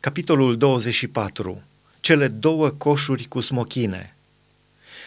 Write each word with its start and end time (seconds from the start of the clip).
Capitolul 0.00 0.56
24. 0.56 1.62
Cele 2.00 2.28
două 2.28 2.68
coșuri 2.68 3.24
cu 3.24 3.40
smochine. 3.40 4.14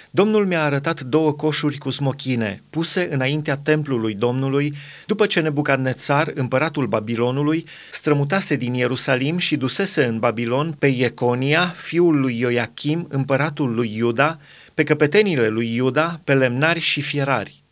Domnul 0.09 0.45
mi-a 0.45 0.63
arătat 0.63 1.01
două 1.01 1.31
coșuri 1.33 1.77
cu 1.77 1.89
smochine, 1.89 2.63
puse 2.69 3.07
înaintea 3.11 3.57
templului 3.57 4.13
Domnului, 4.13 4.73
după 5.05 5.25
ce 5.25 5.39
Nebucadnețar, 5.39 6.31
împăratul 6.35 6.87
Babilonului, 6.87 7.65
strămutase 7.91 8.55
din 8.55 8.73
Ierusalim 8.73 9.37
și 9.37 9.55
dusese 9.55 10.05
în 10.05 10.19
Babilon 10.19 10.75
pe 10.79 10.87
Ieconia, 10.87 11.67
fiul 11.67 12.19
lui 12.19 12.39
Ioachim, 12.39 13.07
împăratul 13.09 13.73
lui 13.73 13.95
Iuda, 13.95 14.39
pe 14.73 14.83
căpetenile 14.83 15.47
lui 15.47 15.75
Iuda, 15.75 16.19
pe 16.23 16.33
lemnari 16.33 16.79
și 16.79 17.01
fierari. 17.01 17.63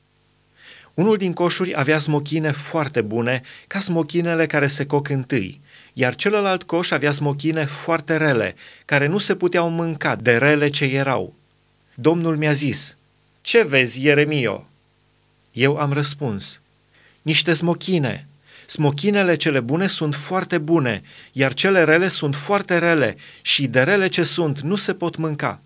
Unul 0.93 1.17
din 1.17 1.33
coșuri 1.33 1.79
avea 1.79 1.97
smochine 1.97 2.51
foarte 2.51 3.01
bune, 3.01 3.41
ca 3.67 3.79
smochinele 3.79 4.45
care 4.45 4.67
se 4.67 4.85
coc 4.85 5.09
întâi, 5.09 5.61
iar 5.93 6.15
celălalt 6.15 6.63
coș 6.63 6.91
avea 6.91 7.11
smochine 7.11 7.65
foarte 7.65 8.17
rele, 8.17 8.55
care 8.85 9.07
nu 9.07 9.17
se 9.17 9.35
puteau 9.35 9.69
mânca 9.69 10.15
de 10.15 10.37
rele 10.37 10.69
ce 10.69 10.85
erau. 10.85 11.33
Domnul 11.95 12.37
mi-a 12.37 12.51
zis, 12.51 12.97
Ce 13.41 13.63
vezi, 13.63 14.03
Ieremio? 14.03 14.67
Eu 15.51 15.77
am 15.77 15.93
răspuns, 15.93 16.61
Niște 17.21 17.53
smochine. 17.53 18.27
Smochinele 18.65 19.35
cele 19.35 19.59
bune 19.59 19.87
sunt 19.87 20.15
foarte 20.15 20.57
bune, 20.57 21.03
iar 21.31 21.53
cele 21.53 21.83
rele 21.83 22.07
sunt 22.07 22.35
foarte 22.35 22.77
rele 22.77 23.17
și 23.41 23.67
de 23.67 23.81
rele 23.81 24.07
ce 24.07 24.23
sunt 24.23 24.59
nu 24.59 24.75
se 24.75 24.93
pot 24.93 25.15
mânca. 25.15 25.61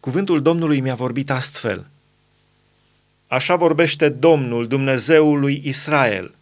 Cuvântul 0.00 0.42
Domnului 0.42 0.80
mi-a 0.80 0.94
vorbit 0.94 1.30
astfel. 1.30 1.86
Așa 3.26 3.56
vorbește 3.56 4.08
Domnul, 4.08 4.66
Dumnezeul 4.66 5.40
lui 5.40 5.62
Israel– 5.64 6.34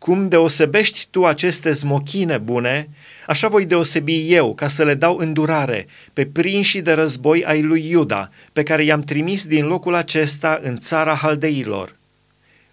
cum 0.00 0.28
deosebești 0.28 1.06
tu 1.10 1.26
aceste 1.26 1.72
smochine 1.72 2.38
bune, 2.38 2.88
așa 3.26 3.48
voi 3.48 3.66
deosebi 3.66 4.32
eu 4.34 4.54
ca 4.54 4.68
să 4.68 4.84
le 4.84 4.94
dau 4.94 5.16
îndurare 5.16 5.86
pe 6.12 6.26
prinșii 6.26 6.82
de 6.82 6.92
război 6.92 7.44
ai 7.44 7.62
lui 7.62 7.88
Iuda, 7.88 8.30
pe 8.52 8.62
care 8.62 8.84
i-am 8.84 9.02
trimis 9.02 9.46
din 9.46 9.66
locul 9.66 9.94
acesta 9.94 10.60
în 10.62 10.78
țara 10.78 11.14
haldeilor. 11.14 11.96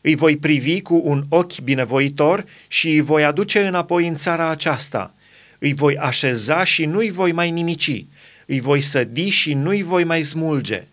Îi 0.02 0.16
voi 0.16 0.38
privi 0.38 0.82
cu 0.82 1.02
un 1.04 1.24
ochi 1.30 1.60
binevoitor 1.60 2.46
și 2.68 2.90
îi 2.90 3.02
voi 3.02 3.24
aduce 3.26 3.68
înapoi 3.68 4.08
în 4.08 4.16
țara 4.16 4.50
aceasta. 4.50 5.14
Îi 5.60 5.74
voi 5.74 5.98
așeza 5.98 6.64
și 6.64 6.86
nu-i 6.86 7.12
voi 7.12 7.32
mai 7.32 7.52
nimici. 7.52 8.06
Îi 8.46 8.60
voi 8.60 8.82
sădi 8.82 9.30
și 9.30 9.54
nu-i 9.54 9.84
voi 9.84 10.04
mai 10.04 10.24
smulge. 10.24 10.88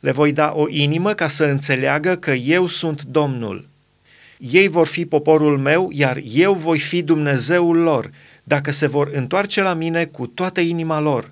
Le 0.00 0.10
voi 0.10 0.32
da 0.32 0.52
o 0.54 0.68
inimă 0.68 1.12
ca 1.12 1.28
să 1.28 1.44
înțeleagă 1.44 2.16
că 2.16 2.32
eu 2.32 2.66
sunt 2.66 3.02
Domnul 3.02 3.74
ei 4.38 4.68
vor 4.68 4.86
fi 4.86 5.06
poporul 5.06 5.58
meu, 5.58 5.90
iar 5.92 6.20
eu 6.32 6.54
voi 6.54 6.78
fi 6.78 7.02
Dumnezeul 7.02 7.76
lor, 7.76 8.10
dacă 8.44 8.70
se 8.72 8.86
vor 8.86 9.10
întoarce 9.12 9.62
la 9.62 9.74
mine 9.74 10.04
cu 10.04 10.26
toată 10.26 10.60
inima 10.60 11.00
lor. 11.00 11.30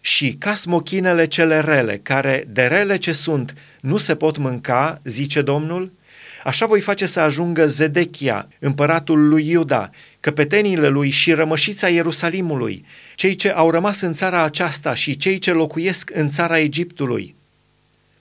Și 0.00 0.32
ca 0.38 0.54
smochinele 0.54 1.26
cele 1.26 1.60
rele, 1.60 2.00
care 2.02 2.44
de 2.48 2.62
rele 2.62 2.96
ce 2.96 3.12
sunt 3.12 3.54
nu 3.80 3.96
se 3.96 4.14
pot 4.14 4.36
mânca, 4.36 5.00
zice 5.04 5.42
Domnul, 5.42 5.92
așa 6.44 6.66
voi 6.66 6.80
face 6.80 7.06
să 7.06 7.20
ajungă 7.20 7.66
Zedechia, 7.66 8.48
împăratul 8.58 9.28
lui 9.28 9.48
Iuda, 9.48 9.90
căpetenile 10.20 10.88
lui 10.88 11.10
și 11.10 11.32
rămășița 11.32 11.88
Ierusalimului, 11.88 12.84
cei 13.14 13.34
ce 13.34 13.50
au 13.50 13.70
rămas 13.70 14.00
în 14.00 14.12
țara 14.12 14.42
aceasta 14.42 14.94
și 14.94 15.16
cei 15.16 15.38
ce 15.38 15.52
locuiesc 15.52 16.10
în 16.14 16.28
țara 16.28 16.58
Egiptului, 16.58 17.34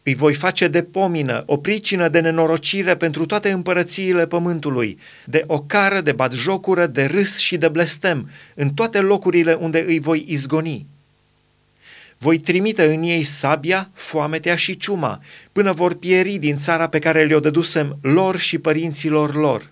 îi 0.07 0.15
voi 0.15 0.33
face 0.33 0.67
de 0.67 0.81
pomină, 0.81 1.43
o 1.45 1.57
pricină 1.57 2.07
de 2.07 2.19
nenorocire 2.19 2.95
pentru 2.95 3.25
toate 3.25 3.51
împărățiile 3.51 4.27
pământului, 4.27 4.99
de 5.25 5.43
ocară, 5.47 6.01
de 6.01 6.11
batjocură, 6.11 6.85
de 6.85 7.05
râs 7.05 7.37
și 7.37 7.57
de 7.57 7.67
blestem, 7.67 8.29
în 8.55 8.69
toate 8.69 8.99
locurile 8.99 9.53
unde 9.53 9.83
îi 9.87 9.99
voi 9.99 10.25
izgoni. 10.27 10.85
Voi 12.17 12.39
trimite 12.39 12.93
în 12.93 13.03
ei 13.03 13.23
sabia, 13.23 13.89
foametea 13.93 14.55
și 14.55 14.77
ciuma, 14.77 15.21
până 15.51 15.71
vor 15.71 15.93
pieri 15.93 16.37
din 16.37 16.57
țara 16.57 16.87
pe 16.87 16.99
care 16.99 17.25
le-o 17.25 17.39
dădusem 17.39 17.97
lor 18.01 18.37
și 18.37 18.57
părinților 18.57 19.35
lor. 19.35 19.71